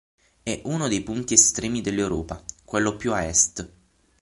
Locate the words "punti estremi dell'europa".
1.03-2.43